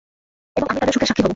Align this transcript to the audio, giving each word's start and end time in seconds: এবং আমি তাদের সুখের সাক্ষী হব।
এবং 0.55 0.67
আমি 0.69 0.79
তাদের 0.79 0.93
সুখের 0.93 1.07
সাক্ষী 1.07 1.21
হব। 1.21 1.29